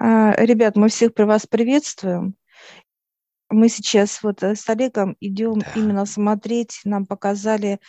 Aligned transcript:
А, 0.00 0.32
ребят, 0.36 0.76
мы 0.76 0.88
всех 0.88 1.12
при 1.12 1.24
вас 1.24 1.46
приветствуем. 1.46 2.36
Мы 3.50 3.68
сейчас 3.68 4.22
вот 4.22 4.42
э, 4.44 4.54
с 4.54 4.68
Олегом 4.68 5.16
идем 5.18 5.58
Да. 5.58 5.72
именно 5.74 6.06
смотреть, 6.06 6.80
нам 6.84 7.04
показали 7.04 7.80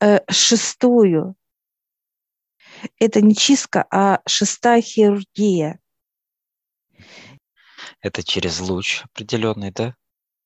э, 0.00 0.20
шестую. 0.28 1.36
Это 2.98 3.20
не 3.20 3.36
чистка, 3.36 3.86
а 3.92 4.22
шестая 4.26 4.80
хирургия. 4.80 5.78
Это 8.00 8.24
через 8.24 8.58
луч 8.58 9.04
определенный, 9.04 9.70
да? 9.70 9.94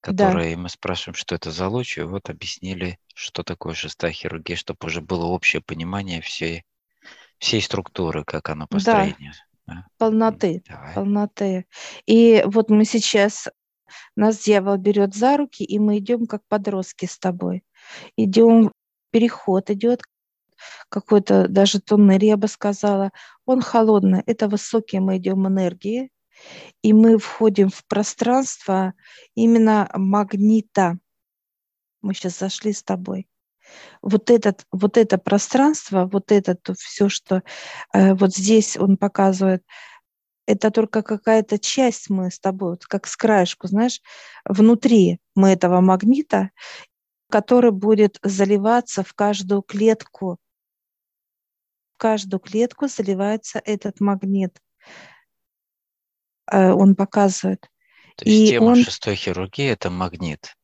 Да. 0.03 0.29
Который 0.29 0.55
мы 0.57 0.69
спрашиваем, 0.69 1.15
что 1.15 1.35
это 1.35 1.51
за 1.51 1.69
луч, 1.69 1.97
и 1.97 2.03
вот 2.03 2.29
объяснили, 2.29 2.99
что 3.15 3.43
такое 3.43 3.73
шестая 3.73 4.13
хирургия, 4.13 4.57
чтобы 4.57 4.79
уже 4.83 5.01
было 5.01 5.25
общее 5.25 5.63
понимание 5.63 6.21
всей, 6.21 6.65
всей 7.39 7.63
структуры, 7.63 8.23
как 8.25 8.51
она 8.51 8.67
построение. 8.67 9.33
Да. 9.33 9.56
Полноты, 9.99 10.63
Давай. 10.69 10.95
полноты. 10.95 11.67
И 12.07 12.43
вот 12.47 12.71
мы 12.71 12.85
сейчас, 12.85 13.49
нас 14.15 14.39
дьявол 14.39 14.77
берет 14.77 15.15
за 15.15 15.37
руки, 15.37 15.65
и 15.65 15.79
мы 15.79 15.99
идем 15.99 16.27
как 16.27 16.43
подростки 16.49 17.07
с 17.07 17.19
тобой. 17.19 17.65
Идем, 18.17 18.73
переход 19.11 19.71
идет, 19.71 20.03
какой-то 20.89 21.49
даже 21.49 21.81
тоннель, 21.81 22.25
я 22.25 22.37
бы 22.37 22.49
сказала. 22.49 23.11
Он 23.45 23.61
холодный, 23.61 24.23
это 24.27 24.49
высокие 24.49 25.01
мы 25.01 25.19
идем 25.19 25.47
энергии, 25.47 26.11
и 26.83 26.93
мы 26.93 27.19
входим 27.19 27.71
в 27.71 27.85
пространство 27.87 28.95
именно 29.35 29.91
магнита. 29.95 30.99
Мы 32.03 32.15
сейчас 32.15 32.39
зашли 32.39 32.73
с 32.73 32.83
тобой. 32.83 33.29
Вот, 34.03 34.31
этот, 34.31 34.65
вот 34.73 34.97
это 34.97 35.19
пространство, 35.19 36.07
вот 36.07 36.33
это 36.33 36.57
все, 36.75 37.09
что 37.09 37.43
э, 37.93 38.15
вот 38.15 38.35
здесь 38.35 38.77
он 38.77 38.97
показывает, 38.97 39.65
это 40.47 40.71
только 40.71 41.03
какая-то 41.03 41.59
часть 41.59 42.09
мы 42.09 42.31
с 42.31 42.39
тобой, 42.39 42.71
вот 42.71 42.87
как 42.87 43.07
с 43.07 43.17
краешку, 43.17 43.67
знаешь, 43.67 44.01
внутри 44.45 45.19
мы 45.35 45.51
этого 45.51 45.81
магнита, 45.81 46.51
который 47.31 47.73
будет 47.73 48.19
заливаться 48.23 49.03
в 49.03 49.13
каждую 49.15 49.63
клетку. 49.63 50.39
В 51.95 51.99
каждую 51.99 52.41
клетку 52.41 52.87
заливается 52.89 53.61
этот 53.65 54.01
магнит. 54.01 54.61
Э, 56.51 56.71
он 56.71 56.95
показывает. 56.95 57.69
То 58.17 58.25
есть 58.25 58.43
И 58.43 58.49
тема 58.49 58.65
он- 58.67 58.77
шестой 58.85 59.17
хирургии– 59.17 59.67
это 59.69 59.91
магнит. 59.91 60.57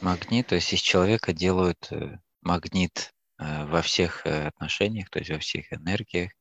Магнит, 0.00 0.48
то 0.48 0.54
есть 0.56 0.72
из 0.72 0.80
человека 0.80 1.32
делают 1.32 1.86
э, 1.90 2.18
магнит 2.42 3.12
э, 3.38 3.64
во 3.66 3.82
всех 3.82 4.26
э, 4.26 4.48
отношениях, 4.48 5.08
то 5.10 5.18
есть 5.18 5.30
во 5.30 5.38
всех 5.38 5.72
энергиях, 5.72 6.32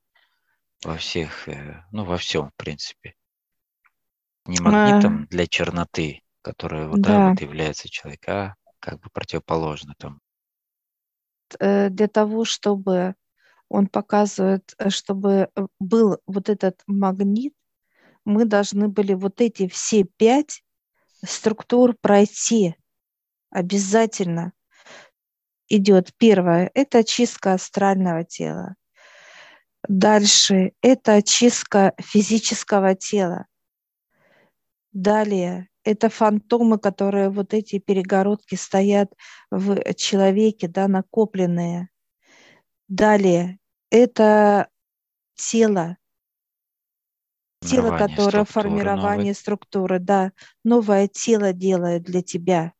во 0.83 0.97
всех, 0.97 1.47
э, 1.47 1.83
ну, 1.91 2.03
во 2.05 2.17
всем, 2.17 2.49
в 2.49 2.55
принципе. 2.55 3.15
Не 4.45 4.59
магнитом 4.59 5.25
для 5.27 5.47
черноты, 5.47 6.21
которая 6.41 6.87
вот, 6.87 7.01
да, 7.01 7.19
Да. 7.19 7.29
вот 7.29 7.41
является 7.41 7.89
человек, 7.89 8.27
а 8.27 8.55
как 8.79 8.99
бы 8.99 9.09
противоположно 9.13 9.93
там. 9.97 10.19
для 11.59 12.07
того, 12.07 12.43
чтобы 12.45 13.15
он 13.69 13.87
показывает, 13.87 14.73
чтобы 14.89 15.49
был 15.79 16.17
вот 16.25 16.49
этот 16.49 16.81
магнит, 16.87 17.53
мы 18.25 18.45
должны 18.45 18.87
были 18.87 19.13
вот 19.13 19.41
эти 19.41 19.67
все 19.67 20.03
пять 20.03 20.63
структур 21.23 21.95
пройти 22.01 22.75
обязательно. 23.49 24.53
Идет 25.73 26.13
первое, 26.17 26.69
это 26.73 27.01
чистка 27.01 27.53
астрального 27.53 28.25
тела. 28.25 28.75
Дальше 29.87 30.73
это 30.81 31.13
очистка 31.13 31.93
физического 31.97 32.93
тела. 32.93 33.45
Далее 34.91 35.69
это 35.85 36.09
фантомы, 36.09 36.77
которые 36.77 37.29
вот 37.29 37.53
эти 37.53 37.79
перегородки 37.79 38.55
стоят 38.55 39.13
в 39.49 39.93
человеке, 39.93 40.67
да, 40.67 40.89
накопленные. 40.89 41.87
Далее 42.89 43.57
это 43.91 44.67
тело, 45.35 45.95
тело, 47.61 47.97
которое 47.97 48.43
структуры 48.43 48.45
формирование 48.45 49.17
новой. 49.27 49.35
структуры, 49.35 49.99
да, 49.99 50.33
новое 50.65 51.07
тело 51.07 51.53
делает 51.53 52.03
для 52.03 52.21
тебя. 52.21 52.73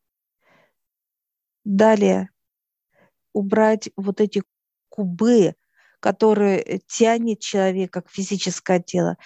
Далее 1.63 2.31
убрать 3.33 3.89
вот 3.95 4.21
эти 4.21 4.43
кубы, 4.89 5.55
которые 5.99 6.81
тянет 6.87 7.39
человека 7.39 8.01
к 8.01 8.09
физическое 8.09 8.79
тело. 8.79 9.17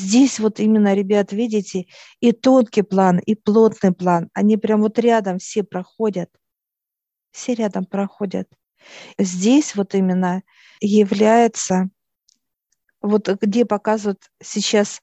Здесь 0.00 0.38
вот 0.38 0.60
именно, 0.60 0.94
ребят, 0.94 1.32
видите, 1.32 1.86
и 2.20 2.32
тонкий 2.32 2.82
план, 2.82 3.18
и 3.18 3.34
плотный 3.34 3.92
план, 3.92 4.30
они 4.32 4.56
прям 4.56 4.82
вот 4.82 4.98
рядом 4.98 5.38
все 5.38 5.64
проходят. 5.64 6.30
Все 7.32 7.54
рядом 7.54 7.84
проходят. 7.84 8.48
Здесь 9.18 9.74
вот 9.74 9.94
именно 9.94 10.42
является, 10.80 11.90
вот 13.00 13.28
где 13.28 13.64
показывают 13.64 14.22
сейчас, 14.42 15.00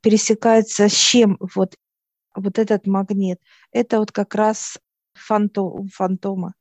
пересекается 0.00 0.88
с 0.88 0.92
чем 0.92 1.38
вот, 1.54 1.76
вот 2.34 2.58
этот 2.58 2.86
магнит. 2.86 3.40
Это 3.72 3.98
вот 3.98 4.12
как 4.12 4.34
раз 4.34 4.78
фантом, 5.14 5.88
фантома. 5.88 6.54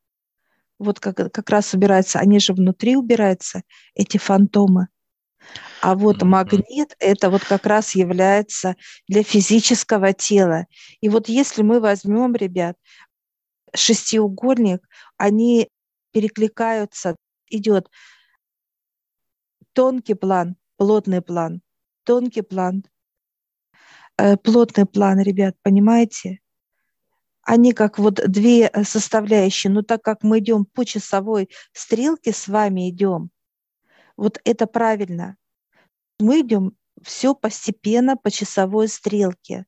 Вот 0.84 1.00
как, 1.00 1.16
как 1.16 1.50
раз 1.50 1.74
убираются, 1.74 2.20
они 2.20 2.40
же 2.40 2.54
внутри 2.54 2.96
убираются, 2.96 3.64
эти 3.96 4.18
фантомы. 4.18 4.90
А 5.82 5.96
вот 5.96 6.22
Мгм. 6.22 6.30
магнит 6.32 6.96
это 7.00 7.30
вот 7.30 7.46
как 7.46 7.66
раз 7.66 7.96
является 7.96 8.76
для 9.08 9.24
физического 9.24 10.14
тела. 10.14 10.68
И 11.02 11.10
вот 11.10 11.30
если 11.30 11.62
мы 11.62 11.80
возьмем, 11.80 12.36
ребят, 12.36 12.78
шестиугольник, 13.76 14.88
они 15.18 15.70
перекликаются, 16.12 17.16
идет 17.50 17.90
тонкий 19.74 20.14
план, 20.16 20.56
плотный 20.78 21.22
план, 21.22 21.62
тонкий 22.06 22.44
план, 22.44 22.84
э, 24.18 24.38
плотный 24.38 24.86
план, 24.86 25.20
ребят, 25.22 25.56
понимаете? 25.64 26.40
Они 27.44 27.74
как 27.74 28.00
вот 28.00 28.16
две 28.28 28.68
э, 28.68 28.84
составляющие, 28.84 29.72
но 29.72 29.82
так 29.82 30.02
как 30.02 30.24
мы 30.24 30.40
идем 30.40 30.66
по 30.66 30.86
часовой 30.86 31.50
стрелке 31.74 32.32
с 32.34 32.48
вами 32.48 32.90
идем, 32.90 33.30
вот 34.16 34.40
это 34.46 34.66
правильно. 34.66 35.36
Мы 36.20 36.42
идем 36.42 36.78
все 37.02 37.36
постепенно 37.36 38.16
по 38.16 38.32
часовой 38.32 38.88
стрелке. 38.88 39.66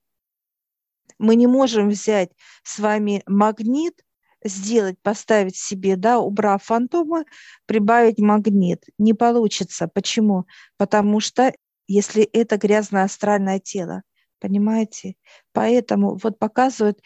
Мы 1.17 1.35
не 1.35 1.47
можем 1.47 1.89
взять 1.89 2.31
с 2.63 2.79
вами 2.79 3.23
магнит, 3.25 4.05
сделать, 4.43 4.97
поставить 5.01 5.57
себе, 5.57 5.95
да, 5.95 6.19
убрав 6.19 6.63
фантомы, 6.63 7.25
прибавить 7.65 8.19
магнит. 8.19 8.83
Не 8.97 9.13
получится. 9.13 9.87
Почему? 9.87 10.45
Потому 10.77 11.19
что 11.19 11.53
если 11.87 12.23
это 12.23 12.57
грязное 12.57 13.03
астральное 13.03 13.59
тело, 13.59 14.03
понимаете? 14.39 15.15
Поэтому 15.51 16.17
вот 16.21 16.37
показывают 16.37 16.99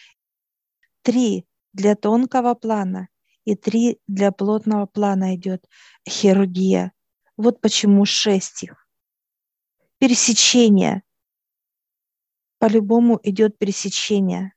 три 1.10 1.48
для 1.74 1.96
тонкого 1.96 2.54
плана 2.54 3.10
и 3.44 3.56
три 3.56 4.00
для 4.08 4.32
плотного 4.32 4.86
плана 4.86 5.36
идет 5.36 5.66
хирургия. 6.08 6.92
Вот 7.36 7.62
почему 7.62 8.06
шесть 8.06 8.64
их. 8.64 8.88
Пересечение. 9.98 11.02
По-любому 12.60 13.20
идет 13.24 13.58
пересечение. 13.58 14.54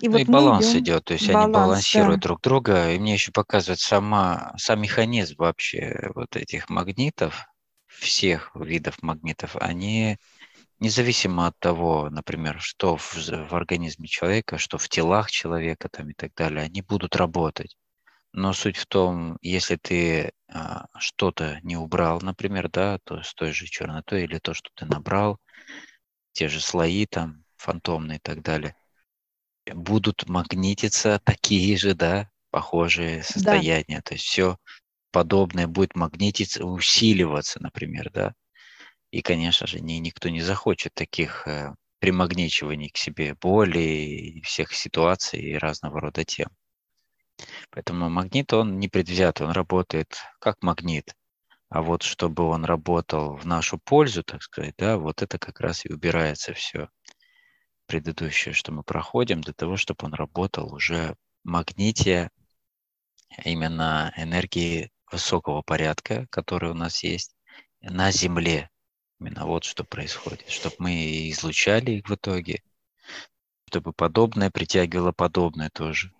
И, 0.00 0.08
ну, 0.08 0.12
вот 0.12 0.20
и 0.20 0.24
баланс 0.24 0.70
идем- 0.70 0.80
идет, 0.80 1.04
то 1.04 1.12
есть 1.12 1.26
они 1.26 1.34
баланс, 1.34 1.54
балансируют 1.54 2.20
да. 2.20 2.28
друг 2.28 2.40
друга. 2.40 2.90
И 2.90 2.98
мне 2.98 3.12
еще 3.12 3.30
показывает 3.30 3.78
сама, 3.78 4.52
сам 4.58 4.82
механизм 4.82 5.36
вообще 5.38 6.10
вот 6.16 6.34
этих 6.34 6.68
магнитов, 6.68 7.46
всех 7.86 8.50
видов 8.56 9.00
магнитов, 9.00 9.54
они 9.56 10.18
независимо 10.80 11.46
от 11.46 11.58
того, 11.58 12.08
например, 12.10 12.60
что 12.60 12.96
в, 12.96 13.14
в 13.14 13.54
организме 13.54 14.08
человека, 14.08 14.58
что 14.58 14.78
в 14.78 14.88
телах 14.88 15.30
человека 15.30 15.88
там 15.90 16.10
и 16.10 16.14
так 16.14 16.34
далее, 16.34 16.64
они 16.64 16.82
будут 16.82 17.16
работать. 17.16 17.76
Но 18.32 18.52
суть 18.52 18.76
в 18.76 18.86
том, 18.86 19.38
если 19.42 19.76
ты 19.76 20.32
а, 20.48 20.86
что-то 20.98 21.58
не 21.62 21.76
убрал, 21.76 22.20
например, 22.20 22.70
да, 22.70 22.98
то 23.04 23.22
с 23.22 23.34
той 23.34 23.52
же 23.52 23.66
чернотой 23.66 24.24
или 24.24 24.38
то, 24.38 24.54
что 24.54 24.70
ты 24.74 24.86
набрал, 24.86 25.38
те 26.32 26.48
же 26.48 26.60
слои 26.60 27.06
там 27.06 27.44
фантомные 27.56 28.18
и 28.18 28.20
так 28.20 28.42
далее, 28.42 28.76
будут 29.74 30.28
магнититься 30.28 31.20
такие 31.24 31.76
же, 31.76 31.94
да, 31.94 32.30
похожие 32.50 33.22
состояния. 33.22 34.00
То 34.02 34.14
есть 34.14 34.24
все 34.24 34.56
подобное 35.10 35.66
будет 35.66 35.96
магнититься, 35.96 36.64
усиливаться, 36.64 37.60
например, 37.60 38.10
да. 38.12 38.34
И, 39.10 39.22
конечно 39.22 39.66
же, 39.66 39.80
ни, 39.80 39.94
никто 39.94 40.28
не 40.28 40.40
захочет 40.40 40.94
таких 40.94 41.46
э, 41.48 41.74
примагничиваний 41.98 42.90
к 42.90 42.96
себе 42.96 43.34
боли 43.34 44.40
всех 44.44 44.72
ситуаций 44.72 45.40
и 45.40 45.58
разного 45.58 46.00
рода 46.00 46.24
тем. 46.24 46.48
Поэтому 47.70 48.08
магнит, 48.10 48.52
он 48.52 48.78
не 48.78 48.88
предвзят, 48.88 49.40
он 49.40 49.50
работает 49.50 50.18
как 50.38 50.62
магнит. 50.62 51.14
А 51.68 51.82
вот 51.82 52.02
чтобы 52.02 52.44
он 52.44 52.64
работал 52.64 53.36
в 53.36 53.46
нашу 53.46 53.78
пользу, 53.78 54.24
так 54.24 54.42
сказать, 54.42 54.74
да, 54.76 54.98
вот 54.98 55.22
это 55.22 55.38
как 55.38 55.60
раз 55.60 55.84
и 55.86 55.92
убирается 55.92 56.52
все 56.52 56.88
предыдущее, 57.86 58.54
что 58.54 58.72
мы 58.72 58.82
проходим, 58.82 59.40
для 59.40 59.52
того, 59.52 59.76
чтобы 59.76 60.06
он 60.06 60.14
работал 60.14 60.72
уже 60.74 61.16
магните 61.44 62.30
именно 63.44 64.12
энергии 64.16 64.90
высокого 65.10 65.62
порядка, 65.62 66.26
который 66.30 66.70
у 66.70 66.74
нас 66.74 67.02
есть 67.02 67.34
на 67.80 68.10
Земле. 68.10 68.70
Именно 69.20 69.44
вот 69.44 69.64
что 69.64 69.84
происходит, 69.84 70.48
чтобы 70.48 70.76
мы 70.78 71.28
излучали 71.30 71.92
их 71.92 72.08
в 72.08 72.14
итоге, 72.14 72.62
чтобы 73.68 73.92
подобное 73.92 74.50
притягивало 74.50 75.12
подобное 75.12 75.68
тоже. 75.68 76.10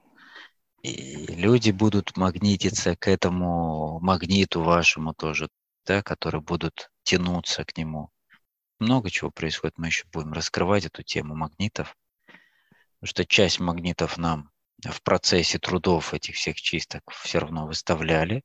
И 0.83 1.27
люди 1.27 1.71
будут 1.71 2.17
магнититься 2.17 2.97
к 2.97 3.09
этому 3.09 4.01
магниту 4.01 4.63
вашему 4.63 5.15
тоже, 5.15 5.49
да, 5.87 6.03
которые 6.03 6.43
будут 6.43 6.91
тянуться 7.03 7.65
к 7.65 7.77
нему. 7.77 8.11
Много 8.79 9.11
чего 9.11 9.31
происходит, 9.31 9.79
мы 9.79 9.87
еще 9.87 10.05
будем 10.13 10.33
раскрывать 10.33 10.85
эту 10.85 11.03
тему 11.03 11.35
магнитов, 11.35 11.97
потому 12.27 13.09
что 13.09 13.27
часть 13.27 13.61
магнитов 13.61 14.19
нам 14.19 14.51
в 14.83 15.03
процессе 15.03 15.59
трудов 15.59 16.13
этих 16.15 16.37
всех 16.37 16.57
чисток 16.61 17.03
все 17.13 17.39
равно 17.39 17.67
выставляли, 17.67 18.43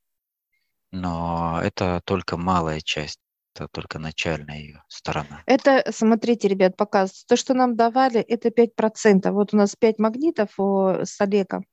но 0.92 1.60
это 1.62 2.01
только 2.06 2.36
малая 2.38 2.81
часть, 2.81 3.19
это 3.56 3.68
только 3.69 4.00
начальная 4.00 4.57
ее 4.60 4.84
сторона. 4.90 5.42
Это, 5.46 5.86
смотрите, 5.92 6.48
ребят, 6.48 6.75
показывается. 6.75 7.25
То, 7.25 7.38
что 7.38 7.54
нам 7.54 7.75
давали, 7.75 8.19
это 8.19 8.50
5%. 8.50 9.31
Вот 9.31 9.54
у 9.54 9.57
нас 9.57 9.75
5 9.75 10.00
магнитов 10.00 10.60
у, 10.60 11.04
с 11.04 11.19
Олегом. 11.22 11.66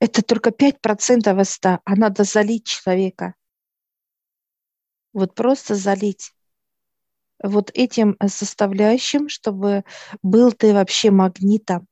Это 0.00 0.22
только 0.22 0.50
5% 0.50 1.40
из 1.40 1.50
100, 1.50 1.78
а 1.84 1.96
надо 1.96 2.24
залить 2.24 2.66
человека. 2.66 3.34
Вот 5.14 5.34
просто 5.34 5.74
залить 5.74 6.32
вот 7.42 7.70
этим 7.74 8.16
э, 8.20 8.28
составляющим, 8.28 9.28
чтобы 9.28 9.84
был 10.22 10.52
ты 10.52 10.74
вообще 10.74 11.10
магнитом. 11.10 11.86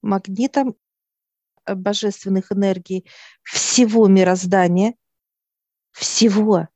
Магнитом 0.00 0.76
э, 1.66 1.74
божественных 1.74 2.50
энергий 2.52 3.06
всего 3.42 4.08
мироздания, 4.08 4.94
всего. 5.92 6.68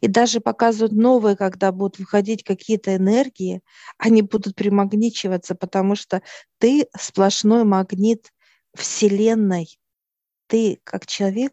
И 0.00 0.08
даже 0.08 0.40
показывают 0.40 0.92
новые, 0.92 1.36
когда 1.36 1.72
будут 1.72 1.98
выходить 1.98 2.44
какие-то 2.44 2.96
энергии, 2.96 3.62
они 3.98 4.22
будут 4.22 4.54
примагничиваться, 4.54 5.54
потому 5.54 5.96
что 5.96 6.22
ты 6.58 6.86
сплошной 6.98 7.64
магнит 7.64 8.32
Вселенной. 8.74 9.78
Ты, 10.46 10.80
как 10.84 11.06
человек, 11.06 11.52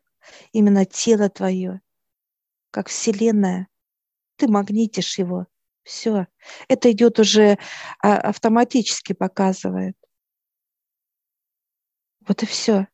именно 0.51 0.85
тело 0.85 1.29
твое, 1.29 1.81
как 2.71 2.89
Вселенная. 2.89 3.67
Ты 4.37 4.47
магнитишь 4.47 5.17
его. 5.17 5.47
Все. 5.83 6.27
Это 6.67 6.91
идет 6.91 7.19
уже 7.19 7.57
а, 8.01 8.17
автоматически 8.17 9.13
показывает. 9.13 9.95
Вот 12.27 12.43
и 12.43 12.45
все. 12.45 12.87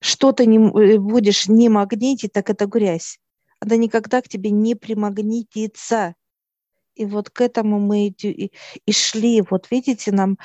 Что 0.00 0.32
ты 0.32 0.46
не 0.46 0.56
э, 0.56 0.98
будешь 0.98 1.48
не 1.48 1.68
магнитить, 1.68 2.32
так 2.32 2.50
это 2.50 2.66
грязь. 2.66 3.19
Она 3.60 3.76
никогда 3.76 4.22
к 4.22 4.28
тебе 4.28 4.50
не 4.50 4.74
примагнитится. 4.74 6.14
И 6.94 7.04
вот 7.04 7.30
к 7.30 7.40
этому 7.40 7.78
мы 7.78 8.08
и, 8.08 8.52
и 8.86 8.92
шли. 8.92 9.42
Вот 9.48 9.70
видите, 9.70 10.12
нам 10.12 10.38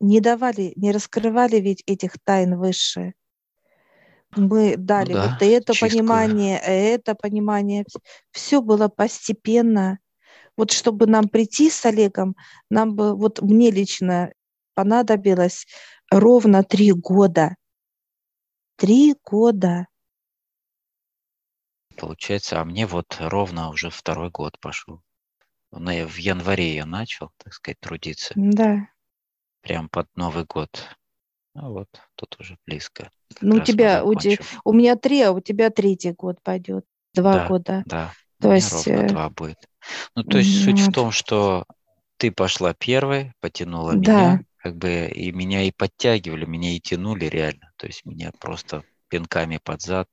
не 0.00 0.20
давали, 0.20 0.72
не 0.76 0.92
раскрывали 0.92 1.56
ведь 1.56 1.82
этих 1.86 2.18
тайн 2.24 2.58
высшие. 2.58 3.14
Мы 4.36 4.76
дали 4.76 5.12
ну, 5.12 5.18
да, 5.18 5.30
вот 5.30 5.42
это 5.42 5.72
чистку. 5.72 5.88
понимание, 5.88 6.58
это 6.58 7.14
понимание. 7.14 7.84
Все 8.30 8.60
было 8.60 8.88
постепенно. 8.88 9.98
Вот 10.56 10.70
чтобы 10.70 11.06
нам 11.06 11.28
прийти 11.28 11.70
с 11.70 11.86
Олегом, 11.86 12.36
нам 12.68 12.94
бы, 12.94 13.16
вот 13.16 13.40
мне 13.40 13.70
лично 13.70 14.32
понадобилось 14.74 15.66
ровно 16.10 16.62
три 16.62 16.92
года. 16.92 17.56
Три 18.76 19.16
года. 19.24 19.87
Получается, 21.98 22.60
а 22.60 22.64
мне 22.64 22.86
вот 22.86 23.16
ровно 23.20 23.70
уже 23.70 23.90
второй 23.90 24.30
год 24.30 24.58
пошел. 24.60 25.02
В 25.70 26.16
январе 26.16 26.74
я 26.74 26.86
начал, 26.86 27.30
так 27.36 27.52
сказать, 27.52 27.78
трудиться. 27.80 28.32
Да 28.36 28.88
прям 29.68 29.88
под 29.88 30.08
Новый 30.16 30.44
год. 30.44 30.70
А 31.54 31.68
вот 31.68 31.88
тут 32.14 32.36
уже 32.40 32.56
близко. 32.66 33.10
Ну, 33.40 33.56
у 33.56 33.60
тебя, 33.60 34.04
у, 34.04 34.14
те, 34.14 34.38
у 34.64 34.72
меня 34.72 34.96
три, 34.96 35.20
а 35.22 35.32
у 35.32 35.40
тебя 35.40 35.70
третий 35.70 36.12
год 36.12 36.42
пойдет. 36.42 36.84
Два 37.14 37.34
да, 37.34 37.48
года. 37.48 37.82
Да, 37.86 38.12
то 38.40 38.54
есть 38.54 38.86
ровно 38.86 39.02
э, 39.02 39.08
два 39.08 39.30
будет. 39.30 39.58
Ну, 40.14 40.22
то 40.22 40.38
есть 40.38 40.64
вот. 40.64 40.64
суть 40.64 40.88
в 40.88 40.92
том, 40.92 41.10
что 41.10 41.66
ты 42.16 42.30
пошла 42.30 42.74
первой, 42.74 43.32
потянула 43.40 43.94
да. 43.94 44.12
меня, 44.12 44.44
как 44.56 44.76
бы 44.76 45.06
и 45.08 45.32
меня 45.32 45.64
и 45.64 45.72
подтягивали, 45.72 46.44
меня 46.46 46.76
и 46.76 46.80
тянули 46.80 47.26
реально. 47.26 47.72
То 47.76 47.86
есть 47.86 48.04
меня 48.04 48.30
просто 48.38 48.84
пинками 49.08 49.58
под 49.62 49.82
зад, 49.82 50.08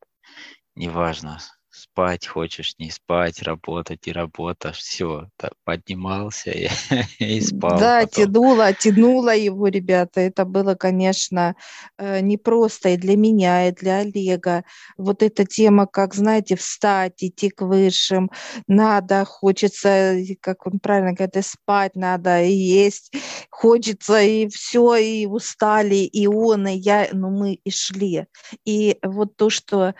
неважно, 0.75 1.39
спать 1.75 2.25
хочешь, 2.25 2.75
не 2.79 2.89
спать, 2.89 3.41
работать 3.41 4.07
и 4.07 4.11
работаешь, 4.11 4.77
все, 4.77 5.29
поднимался 5.63 6.51
и, 6.51 6.69
и 7.19 7.41
спал. 7.41 7.79
Да, 7.79 8.01
потом. 8.01 8.25
тянула, 8.25 8.73
тянула 8.73 9.35
его, 9.35 9.67
ребята. 9.67 10.21
Это 10.21 10.45
было, 10.45 10.75
конечно, 10.75 11.55
э, 11.97 12.21
непросто 12.21 12.89
и 12.89 12.97
для 12.97 13.17
меня, 13.17 13.67
и 13.67 13.71
для 13.71 13.99
Олега. 13.99 14.63
Вот 14.97 15.21
эта 15.21 15.45
тема, 15.45 15.85
как, 15.85 16.13
знаете, 16.13 16.55
встать, 16.55 17.23
идти 17.23 17.49
к 17.49 17.61
высшим, 17.61 18.31
надо, 18.67 19.25
хочется, 19.25 20.17
как 20.41 20.65
он 20.67 20.79
правильно 20.79 21.13
говорит, 21.13 21.45
спать 21.45 21.95
надо, 21.95 22.41
и 22.41 22.53
есть, 22.53 23.11
хочется, 23.49 24.21
и 24.21 24.47
все, 24.47 24.95
и 24.95 25.25
устали, 25.25 25.95
и 25.95 26.27
он, 26.27 26.67
и 26.67 26.77
я, 26.77 27.09
но 27.11 27.29
мы 27.29 27.53
и 27.53 27.69
шли. 27.69 28.27
И 28.65 28.97
вот 29.03 29.35
то, 29.35 29.49
что 29.49 29.93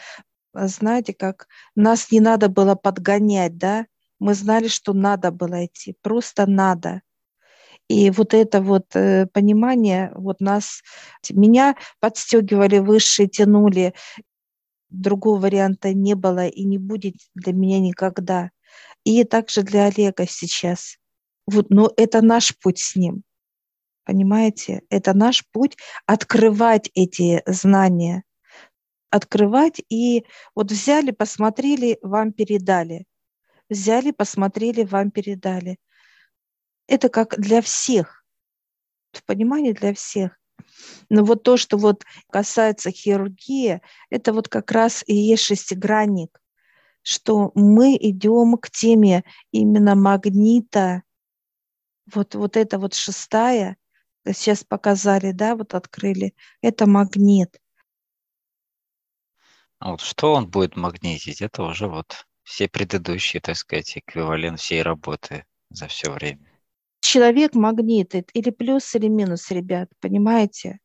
знаете, 0.55 1.13
как 1.13 1.47
нас 1.75 2.11
не 2.11 2.19
надо 2.19 2.49
было 2.49 2.75
подгонять, 2.75 3.57
да, 3.57 3.85
мы 4.19 4.33
знали, 4.33 4.67
что 4.67 4.93
надо 4.93 5.31
было 5.31 5.65
идти, 5.65 5.95
просто 6.01 6.45
надо. 6.45 7.01
И 7.87 8.09
вот 8.09 8.33
это 8.33 8.61
вот 8.61 8.95
э, 8.95 9.27
понимание, 9.27 10.11
вот 10.15 10.39
нас, 10.39 10.81
меня 11.29 11.75
подстегивали 11.99 12.79
выше, 12.79 13.27
тянули, 13.27 13.93
другого 14.89 15.41
варианта 15.41 15.93
не 15.93 16.15
было 16.15 16.47
и 16.47 16.63
не 16.63 16.77
будет 16.77 17.15
для 17.35 17.53
меня 17.53 17.79
никогда. 17.79 18.49
И 19.03 19.23
также 19.23 19.61
для 19.61 19.85
Олега 19.85 20.25
сейчас. 20.27 20.97
Вот, 21.45 21.69
но 21.69 21.91
это 21.95 22.23
наш 22.23 22.57
путь 22.57 22.79
с 22.79 22.95
ним. 22.95 23.23
Понимаете? 24.03 24.81
Это 24.89 25.13
наш 25.13 25.45
путь 25.51 25.77
открывать 26.07 26.89
эти 26.95 27.43
знания 27.45 28.23
открывать 29.15 29.81
и 29.89 30.25
вот 30.55 30.71
взяли, 30.71 31.11
посмотрели, 31.11 31.97
вам 32.01 32.33
передали. 32.33 33.05
Взяли, 33.69 34.11
посмотрели, 34.11 34.83
вам 34.83 35.09
передали. 35.09 35.79
Это 36.87 37.09
как 37.09 37.39
для 37.39 37.61
всех. 37.61 38.25
В 39.13 39.23
понимании 39.23 39.71
для 39.71 39.93
всех. 39.93 40.37
Но 41.09 41.23
вот 41.23 41.43
то, 41.43 41.55
что 41.55 41.77
вот 41.77 42.03
касается 42.29 42.91
хирургии, 42.91 43.81
это 44.09 44.33
вот 44.33 44.49
как 44.49 44.71
раз 44.71 45.03
и 45.07 45.15
есть 45.15 45.43
шестигранник, 45.43 46.41
что 47.01 47.51
мы 47.55 47.95
идем 47.95 48.57
к 48.57 48.69
теме 48.69 49.23
именно 49.51 49.95
магнита. 49.95 51.03
Вот, 52.13 52.35
вот 52.35 52.57
это 52.57 52.77
вот 52.77 52.93
шестая, 52.93 53.77
сейчас 54.25 54.63
показали, 54.63 55.31
да, 55.31 55.55
вот 55.55 55.73
открыли, 55.73 56.35
это 56.61 56.85
магнит. 56.85 57.59
А 59.85 59.91
вот 59.91 60.01
что 60.01 60.33
он 60.33 60.49
будет 60.49 60.75
магнитить, 60.75 61.43
это 61.43 61.61
уже 61.61 61.87
вот 61.87 62.25
все 62.41 62.67
предыдущие, 62.67 63.39
так 63.39 63.55
сказать, 63.55 63.95
эквивалент 63.95 64.59
всей 64.59 64.81
работы 64.81 65.45
за 65.69 65.87
все 65.87 66.11
время. 66.11 66.43
Человек 67.01 67.53
магнитит 67.53 68.31
или 68.33 68.49
плюс, 68.49 68.95
или 68.95 69.07
минус, 69.07 69.51
ребят, 69.51 69.91
понимаете? 69.99 70.79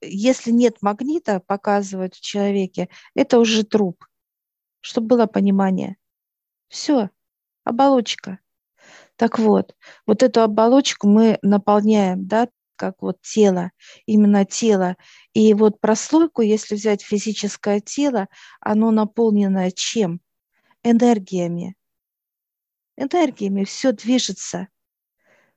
Если 0.00 0.50
нет 0.50 0.82
магнита, 0.82 1.38
показывают 1.38 2.16
в 2.16 2.20
человеке, 2.20 2.88
это 3.14 3.38
уже 3.38 3.62
труп. 3.62 4.06
Чтобы 4.80 5.06
было 5.06 5.26
понимание. 5.26 5.98
Все, 6.66 7.10
оболочка. 7.62 8.40
Так 9.14 9.38
вот, 9.38 9.76
вот 10.04 10.24
эту 10.24 10.40
оболочку 10.40 11.06
мы 11.06 11.38
наполняем, 11.42 12.26
да, 12.26 12.48
как 12.82 13.00
вот 13.00 13.20
тело, 13.22 13.70
именно 14.06 14.44
тело. 14.44 14.96
И 15.34 15.54
вот 15.54 15.80
прослойку, 15.80 16.42
если 16.42 16.74
взять 16.74 17.00
физическое 17.00 17.78
тело, 17.78 18.26
оно 18.60 18.90
наполнено 18.90 19.70
чем? 19.70 20.20
Энергиями. 20.82 21.76
Энергиями 22.96 23.62
все 23.62 23.92
движется, 23.92 24.66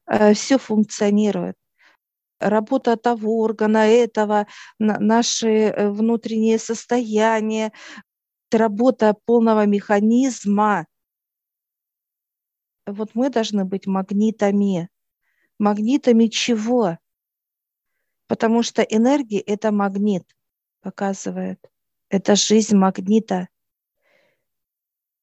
э, 0.06 0.36
все 0.36 0.60
функционирует. 0.60 1.56
Работа 2.40 2.96
того 2.96 3.40
органа, 3.40 3.88
этого, 3.88 4.46
наши 4.78 5.50
э, 5.50 5.90
внутренние 5.90 6.60
состояния, 6.60 7.72
работа 8.52 9.16
полного 9.26 9.66
механизма. 9.66 10.86
Вот 12.86 13.16
мы 13.16 13.32
должны 13.32 13.66
быть 13.66 13.88
магнитами. 13.88 14.90
Магнитами 15.58 16.28
чего? 16.28 17.00
Потому 18.28 18.64
что 18.64 18.82
энергия– 18.82 19.40
это 19.46 19.72
магнит, 19.72 20.24
показывает. 20.82 21.60
Это 22.10 22.36
жизнь 22.36 22.76
магнита. 22.76 23.50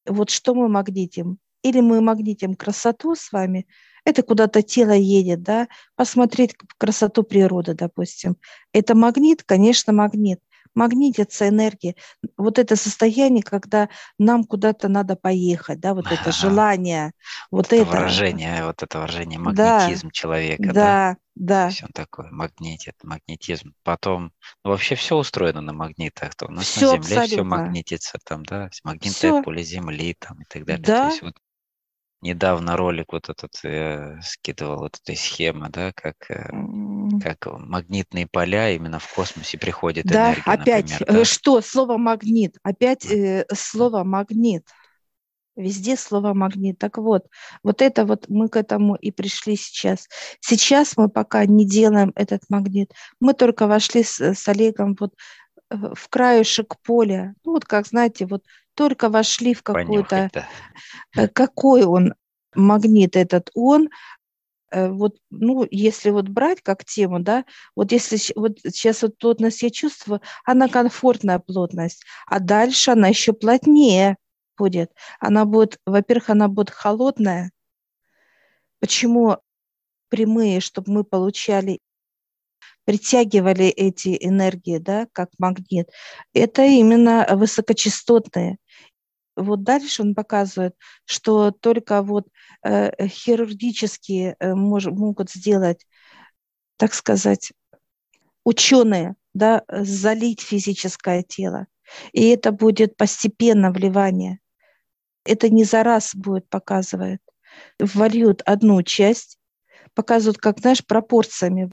Вот 0.05 0.29
что 0.29 0.53
мы 0.53 0.67
магнитим? 0.67 1.39
Или 1.63 1.79
мы 1.79 2.01
магнитим 2.01 2.55
красоту 2.55 3.15
с 3.15 3.31
вами, 3.31 3.67
это 4.05 4.21
куда-то 4.21 4.61
тело 4.61 4.91
едет, 4.91 5.43
да, 5.43 5.69
посмотреть 5.95 6.55
красоту 6.77 7.23
природы, 7.23 7.73
допустим. 7.73 8.35
Это 8.73 8.95
магнит, 8.95 9.43
конечно, 9.43 9.93
магнит 9.93 10.41
магнитится 10.75 11.47
энергия. 11.49 11.95
Вот 12.37 12.59
это 12.59 12.75
состояние, 12.75 13.43
когда 13.43 13.89
нам 14.17 14.43
куда-то 14.43 14.87
надо 14.87 15.15
поехать, 15.15 15.79
да, 15.79 15.93
вот 15.93 16.11
это 16.11 16.31
желание, 16.31 17.13
вот, 17.51 17.71
вот 17.71 17.73
это. 17.73 17.89
Выражение, 17.89 18.65
вот 18.65 18.83
это 18.83 18.99
выражение, 18.99 19.39
магнетизм 19.39 20.07
да, 20.07 20.11
человека, 20.11 20.73
да. 20.73 20.73
Да, 20.73 21.17
да. 21.35 21.69
Все 21.69 21.87
такое, 21.93 22.29
магнитит, 22.31 22.95
магнетизм. 23.03 23.73
Потом, 23.83 24.31
ну, 24.63 24.71
вообще 24.71 24.95
все 24.95 25.15
устроено 25.15 25.61
на 25.61 25.73
магнитах. 25.73 26.35
То 26.35 26.47
у 26.47 26.51
нас 26.51 26.65
все 26.65 26.81
на 26.81 26.87
Земле 26.87 26.97
абсолютно. 26.99 27.27
все 27.27 27.43
магнитится, 27.43 28.17
там, 28.23 28.43
да, 28.43 28.69
магнитное 28.83 29.31
все. 29.31 29.43
поле 29.43 29.63
Земли 29.63 30.15
там 30.19 30.41
и 30.41 30.45
так 30.45 30.65
далее. 30.65 30.83
Да. 30.85 31.05
То 31.05 31.09
есть 31.09 31.21
вот 31.21 31.35
недавно 32.23 32.77
ролик 32.77 33.13
вот 33.13 33.29
этот 33.29 33.51
я 33.63 34.19
скидывал, 34.23 34.79
вот 34.79 34.97
этой 35.03 35.15
схемы, 35.15 35.69
да, 35.69 35.91
как, 35.93 36.15
э, 36.29 36.49
как 37.21 37.45
магнитные 37.59 38.27
поля 38.27 38.71
именно 38.71 38.99
в 38.99 39.13
космосе 39.13 39.57
приходит 39.57 40.05
да, 40.05 40.33
энергия, 40.33 40.51
опять, 40.51 40.91
например, 40.91 41.19
да? 41.19 41.25
что, 41.25 41.61
слово 41.61 41.97
магнит, 41.97 42.57
опять 42.63 43.05
э, 43.05 43.45
слово 43.53 44.03
магнит, 44.03 44.65
везде 45.55 45.95
слово 45.97 46.33
магнит. 46.33 46.79
Так 46.79 46.97
вот, 46.97 47.27
вот 47.63 47.81
это 47.81 48.05
вот 48.05 48.25
мы 48.29 48.49
к 48.49 48.55
этому 48.55 48.95
и 48.95 49.11
пришли 49.11 49.55
сейчас. 49.55 50.07
Сейчас 50.39 50.97
мы 50.97 51.09
пока 51.09 51.45
не 51.45 51.67
делаем 51.67 52.11
этот 52.15 52.41
магнит, 52.49 52.91
мы 53.19 53.33
только 53.33 53.67
вошли 53.67 54.03
с, 54.03 54.19
с 54.19 54.47
Олегом 54.47 54.95
вот 54.99 55.11
э, 55.11 55.15
в 55.73 56.09
краешек 56.09 56.75
поля, 56.83 57.33
ну 57.43 57.53
вот 57.53 57.65
как, 57.65 57.87
знаете, 57.87 58.25
вот 58.25 58.43
только 58.75 59.09
вошли 59.09 59.53
в 59.53 59.63
какую-то... 59.63 60.29
Да. 60.33 60.47
Э, 61.15 61.27
какой 61.27 61.83
он 61.83 62.13
магнит 62.55 63.15
этот? 63.15 63.49
Он 63.55 63.89
э, 64.71 64.89
вот, 64.89 65.17
ну, 65.31 65.67
если 65.69 66.11
вот 66.11 66.29
брать 66.29 66.61
как 66.61 66.85
тему, 66.85 67.19
да, 67.19 67.45
вот 67.75 67.91
если 67.91 68.19
вот 68.35 68.59
сейчас 68.59 69.01
вот 69.01 69.17
плотность 69.17 69.63
я 69.63 69.69
чувствую, 69.69 70.21
она 70.45 70.67
комфортная 70.67 71.39
плотность, 71.39 72.03
а 72.27 72.39
дальше 72.39 72.91
она 72.91 73.07
еще 73.07 73.33
плотнее 73.33 74.17
будет. 74.57 74.91
Она 75.19 75.45
будет, 75.45 75.79
во-первых, 75.85 76.29
она 76.29 76.47
будет 76.47 76.69
холодная. 76.69 77.51
Почему 78.79 79.37
прямые, 80.09 80.59
чтобы 80.59 80.91
мы 80.91 81.03
получали 81.03 81.79
притягивали 82.85 83.67
эти 83.67 84.17
энергии, 84.19 84.77
да, 84.77 85.07
как 85.13 85.29
магнит, 85.37 85.89
это 86.33 86.63
именно 86.63 87.27
высокочастотные. 87.31 88.57
Вот 89.35 89.63
дальше 89.63 90.03
он 90.03 90.13
показывает, 90.13 90.75
что 91.05 91.51
только 91.51 92.01
вот 92.03 92.27
э, 92.63 93.07
хирургические 93.07 94.35
э, 94.39 94.53
мож, 94.53 94.85
могут 94.85 95.31
сделать, 95.31 95.87
так 96.77 96.93
сказать, 96.93 97.51
ученые, 98.43 99.15
да, 99.33 99.63
залить 99.67 100.41
физическое 100.41 101.23
тело. 101.23 101.67
И 102.11 102.29
это 102.29 102.51
будет 102.51 102.95
постепенно 102.95 103.71
вливание. 103.71 104.39
Это 105.25 105.49
не 105.49 105.63
за 105.63 105.83
раз 105.83 106.13
будет 106.15 106.47
показывает. 106.49 107.21
Вольют 107.79 108.41
одну 108.45 108.81
часть, 108.83 109.37
показывают, 109.93 110.37
как, 110.37 110.59
знаешь, 110.59 110.85
пропорциями. 110.85 111.71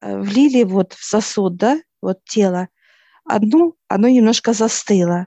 Э, 0.00 0.18
влили 0.18 0.64
вот 0.64 0.94
в 0.94 1.04
сосуд, 1.04 1.56
да, 1.56 1.80
вот 2.00 2.24
тело, 2.24 2.68
одну, 3.24 3.76
оно 3.88 4.08
немножко 4.08 4.52
застыло. 4.52 5.26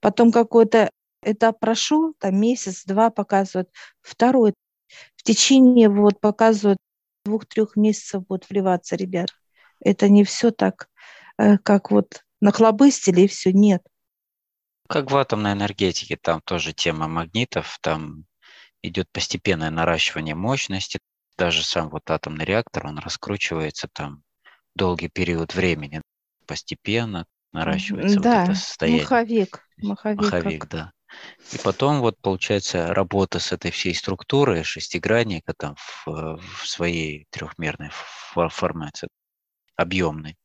Потом 0.00 0.32
какой-то 0.32 0.90
этап 1.22 1.60
прошел, 1.60 2.14
там 2.18 2.40
месяц-два 2.40 3.10
показывают, 3.10 3.70
второй 4.00 4.54
в 5.16 5.22
течение 5.22 5.88
вот 5.88 6.20
показывают 6.20 6.78
двух-трех 7.24 7.76
месяцев 7.76 8.26
будет 8.26 8.48
вливаться, 8.48 8.96
ребят. 8.96 9.28
Это 9.80 10.08
не 10.08 10.24
все 10.24 10.50
так, 10.50 10.88
э, 11.38 11.58
как 11.58 11.90
вот 11.90 12.24
нахлобыстили 12.40 13.22
и 13.22 13.28
все, 13.28 13.52
нет. 13.52 13.82
Как 14.88 15.10
в 15.10 15.16
атомной 15.16 15.52
энергетике, 15.52 16.16
там 16.20 16.40
тоже 16.44 16.72
тема 16.72 17.08
магнитов, 17.08 17.78
там 17.80 18.26
идет 18.82 19.10
постепенное 19.12 19.70
наращивание 19.70 20.34
мощности, 20.34 20.98
даже 21.36 21.62
сам 21.62 21.90
вот 21.90 22.10
атомный 22.10 22.44
реактор, 22.44 22.86
он 22.86 22.98
раскручивается 22.98 23.88
там 23.92 24.22
долгий 24.74 25.08
период 25.08 25.54
времени, 25.54 26.02
постепенно 26.46 27.26
наращивается 27.52 28.20
да, 28.20 28.40
вот 28.40 28.50
это 28.50 28.54
состояние. 28.58 29.02
Маховик. 29.02 29.68
Маховик, 29.78 30.20
маховик 30.20 30.60
как... 30.62 30.70
да. 30.70 30.92
И 31.52 31.58
потом 31.58 32.00
вот 32.00 32.18
получается 32.20 32.92
работа 32.92 33.38
с 33.38 33.52
этой 33.52 33.70
всей 33.70 33.94
структурой 33.94 34.64
шестигранника 34.64 35.54
там 35.56 35.76
в, 35.76 36.38
в 36.38 36.66
своей 36.66 37.26
трехмерной 37.30 37.90
формации, 38.32 39.08
объемной, 39.76 40.36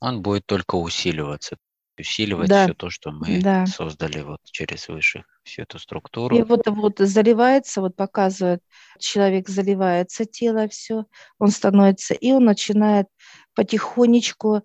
он 0.00 0.22
будет 0.22 0.46
только 0.46 0.74
усиливаться 0.74 1.56
усиливать 1.98 2.48
да. 2.48 2.64
все 2.64 2.74
то, 2.74 2.90
что 2.90 3.10
мы 3.10 3.40
да. 3.40 3.66
создали 3.66 4.20
вот 4.20 4.40
через 4.44 4.88
выше, 4.88 5.24
всю 5.42 5.62
эту 5.62 5.78
структуру. 5.78 6.36
И 6.36 6.42
вот, 6.42 6.66
вот 6.66 6.98
заливается, 6.98 7.80
вот 7.80 7.96
показывает, 7.96 8.62
человек 8.98 9.48
заливается, 9.48 10.24
тело 10.24 10.68
все, 10.68 11.04
он 11.38 11.50
становится, 11.50 12.14
и 12.14 12.32
он 12.32 12.44
начинает 12.44 13.06
потихонечку 13.54 14.62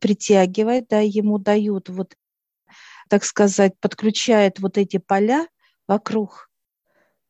притягивать, 0.00 0.88
да, 0.88 1.00
ему 1.00 1.38
дают 1.38 1.88
вот, 1.88 2.14
так 3.08 3.24
сказать, 3.24 3.74
подключает 3.80 4.58
вот 4.58 4.78
эти 4.78 4.98
поля 4.98 5.46
вокруг, 5.86 6.50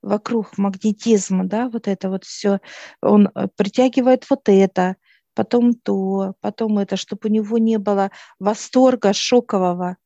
вокруг 0.00 0.56
магнетизма, 0.58 1.44
да, 1.44 1.68
вот 1.68 1.88
это 1.88 2.08
вот 2.08 2.24
все, 2.24 2.60
он 3.00 3.28
э, 3.34 3.48
притягивает 3.56 4.28
вот 4.30 4.48
это, 4.48 4.96
потом 5.34 5.74
то, 5.74 6.34
потом 6.40 6.78
это, 6.78 6.96
чтобы 6.96 7.28
у 7.28 7.32
него 7.32 7.58
не 7.58 7.78
было 7.78 8.10
восторга 8.38 9.12
шокового. 9.12 9.96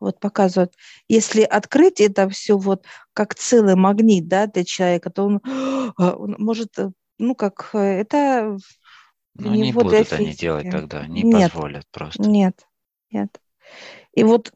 Вот 0.00 0.18
показывают. 0.18 0.74
Если 1.06 1.42
открыть 1.42 2.00
это 2.00 2.28
все 2.28 2.58
вот 2.58 2.84
как 3.14 3.34
целый 3.36 3.76
магнит, 3.76 4.26
да, 4.26 4.46
для 4.46 4.64
человека, 4.64 5.10
то 5.10 5.24
он, 5.24 5.40
он 5.96 6.36
может, 6.38 6.78
э, 6.78 6.90
ну 7.18 7.34
как, 7.36 7.70
э, 7.74 7.78
это 7.78 8.58
ну, 9.34 9.54
не 9.54 9.72
будут 9.72 10.12
они 10.12 10.32
делать 10.32 10.70
тогда, 10.70 11.06
не 11.06 11.22
нет, 11.22 11.52
позволят 11.52 11.86
просто. 11.90 12.22
Нет, 12.22 12.66
нет. 13.10 13.40
И 14.14 14.24
вот 14.24 14.52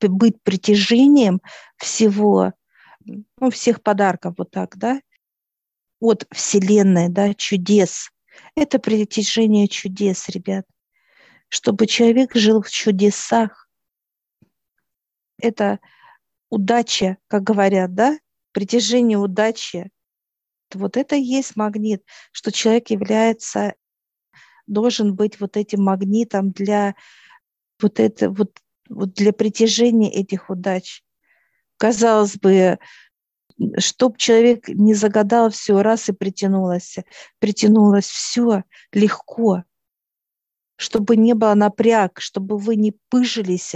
быть 0.00 0.42
притяжением 0.42 1.40
всего, 1.76 2.52
ну, 3.04 3.50
всех 3.50 3.82
подарков 3.82 4.34
вот 4.38 4.50
так, 4.50 4.76
да, 4.76 5.00
от 6.00 6.26
Вселенной, 6.32 7.08
да, 7.08 7.34
чудес, 7.34 8.10
это 8.54 8.78
притяжение 8.78 9.68
чудес, 9.68 10.28
ребят. 10.28 10.66
Чтобы 11.48 11.86
человек 11.86 12.34
жил 12.34 12.62
в 12.62 12.70
чудесах. 12.70 13.68
Это 15.38 15.80
удача, 16.50 17.18
как 17.28 17.42
говорят, 17.42 17.94
да? 17.94 18.18
Притяжение 18.52 19.18
удачи. 19.18 19.90
Вот 20.72 20.96
это 20.96 21.16
и 21.16 21.22
есть 21.22 21.56
магнит, 21.56 22.02
что 22.30 22.52
человек 22.52 22.90
является, 22.90 23.74
должен 24.66 25.14
быть 25.14 25.40
вот 25.40 25.56
этим 25.56 25.82
магнитом 25.82 26.50
для 26.50 26.94
вот 27.80 28.00
это, 28.00 28.30
вот, 28.30 28.58
вот 28.88 29.12
для 29.14 29.32
притяжения 29.32 30.10
этих 30.10 30.48
удач. 30.48 31.02
Казалось 31.76 32.36
бы, 32.36 32.78
чтоб 33.78 34.16
человек 34.16 34.68
не 34.68 34.94
загадал 34.94 35.50
все 35.50 35.82
раз 35.82 36.08
и 36.08 36.12
притянулось, 36.12 36.96
притянулось 37.38 38.06
все 38.06 38.64
легко, 38.92 39.64
чтобы 40.76 41.16
не 41.16 41.34
было 41.34 41.54
напряг, 41.54 42.20
чтобы 42.20 42.58
вы 42.58 42.76
не 42.76 42.94
пыжились. 43.08 43.74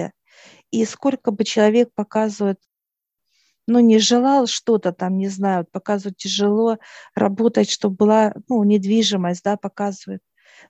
И 0.70 0.84
сколько 0.84 1.30
бы 1.30 1.44
человек 1.44 1.90
показывает, 1.94 2.58
ну, 3.66 3.80
не 3.80 3.98
желал 3.98 4.46
что-то 4.46 4.92
там, 4.92 5.18
не 5.18 5.28
знаю, 5.28 5.66
показывать 5.70 6.16
тяжело 6.16 6.78
работать, 7.14 7.70
чтобы 7.70 7.96
была, 7.96 8.34
ну, 8.48 8.62
недвижимость, 8.64 9.42
да, 9.44 9.56
показывает, 9.56 10.22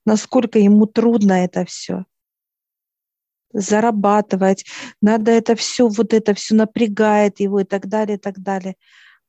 насколько 0.05 0.59
ему 0.59 0.87
трудно 0.87 1.45
это 1.45 1.65
все 1.65 2.05
зарабатывать, 3.57 4.67
надо 5.01 5.31
это 5.33 5.57
все, 5.57 5.89
вот 5.89 6.13
это 6.13 6.35
все 6.35 6.55
напрягает 6.55 7.41
его 7.41 7.61
и 7.61 7.65
так 7.65 7.87
далее, 7.89 8.17
и 8.17 8.21
так 8.21 8.39
далее. 8.39 8.77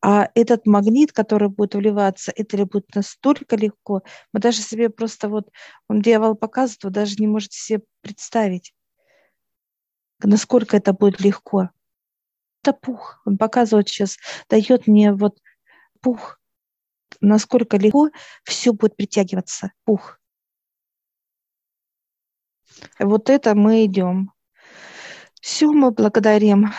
А 0.02 0.30
этот 0.36 0.68
магнит, 0.68 1.12
который 1.12 1.50
будет 1.50 1.76
вливаться, 1.76 2.32
это 2.36 2.58
ли 2.58 2.66
будет 2.66 2.94
настолько 2.94 3.56
легко, 3.56 4.04
мы 4.34 4.40
даже 4.40 4.62
себе 4.62 4.90
просто 4.90 5.30
вот, 5.30 5.50
он 5.90 6.02
дьявол 6.02 6.36
показывает, 6.36 6.84
вы 6.84 6.90
даже 6.92 7.16
не 7.20 7.28
можете 7.28 7.58
себе 7.60 7.82
представить. 8.02 8.74
насколько 10.24 10.78
это 10.78 10.94
будет 10.94 11.20
легко. 11.22 11.70
Это 12.64 12.74
пух. 12.74 13.22
Он 13.26 13.38
показывает 13.38 13.88
сейчас, 13.88 14.18
дает 14.50 14.88
мне 14.88 15.14
вот 15.14 15.38
пух, 16.02 16.40
насколько 17.22 17.78
легко 17.78 18.10
все 18.44 18.74
будет 18.74 18.96
притягиваться. 18.96 19.72
Пух. 19.86 20.20
Вот 23.00 23.30
это 23.30 23.56
мы 23.56 23.86
идем. 23.86 24.32
Все, 25.42 25.72
мы 25.72 25.92
благодарим 25.92 26.72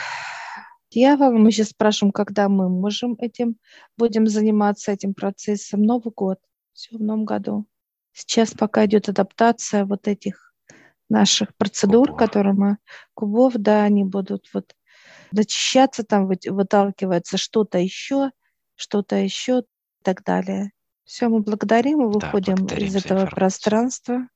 дьявола. 0.91 1.33
Мы 1.33 1.53
сейчас 1.53 1.69
спрашиваем, 1.69 2.13
когда 2.13 2.49
мы 2.49 2.69
можем 2.69 3.17
этим, 3.19 3.57
будем 3.97 4.27
заниматься 4.27 4.93
этим 4.93 5.15
процессом. 5.15 5.83
Новый 5.83 6.13
год. 6.15 6.39
Все 6.73 6.97
в 6.97 7.01
новом 7.01 7.25
году. 7.25 7.67
Сейчас 8.13 8.53
пока 8.53 8.87
идет 8.87 9.09
адаптация 9.09 9.85
вот 9.85 10.09
этих 10.09 10.53
наших 11.09 11.55
процедур, 11.57 12.09
кубов. 12.09 12.19
которые 12.19 12.55
мы, 12.55 12.79
кубов, 13.15 13.55
да, 13.55 13.85
они 13.85 14.05
будут 14.05 14.49
вот 14.53 14.75
зачищаться, 15.31 16.05
там 16.05 16.27
выталкивается 16.27 17.39
что-то 17.39 17.79
еще, 17.79 18.31
что-то 18.75 19.17
еще 19.17 19.61
и 19.61 20.05
так 20.05 20.23
далее. 20.25 20.73
Все, 21.05 21.29
мы 21.29 21.41
благодарим 21.41 22.03
и 22.03 22.13
выходим 22.13 22.67
да, 22.67 22.77
из 22.77 22.95
этого 22.95 23.27
пространства. 23.27 24.29